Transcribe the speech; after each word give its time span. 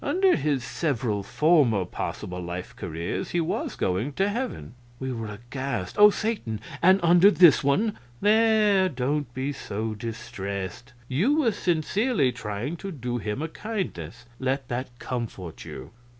Under 0.03 0.35
his 0.35 0.63
several 0.63 1.21
former 1.21 1.85
possible 1.85 2.41
life 2.41 2.75
careers 2.75 3.29
he 3.29 3.39
was 3.39 3.75
going 3.75 4.13
to 4.13 4.29
heaven." 4.29 4.73
We 4.99 5.13
were 5.13 5.27
aghast. 5.27 5.95
"Oh, 5.99 6.09
Satan! 6.09 6.59
and 6.81 6.99
under 7.03 7.29
this 7.29 7.63
one" 7.63 7.99
"There, 8.19 8.89
don't 8.89 9.31
be 9.35 9.53
so 9.53 9.93
distressed. 9.93 10.93
You 11.07 11.37
were 11.41 11.51
sincerely 11.51 12.31
trying 12.31 12.77
to 12.77 12.91
do 12.91 13.19
him 13.19 13.43
a 13.43 13.47
kindness; 13.47 14.25
let 14.39 14.69
that 14.69 14.97
comfort 14.97 15.65
you." 15.65 15.91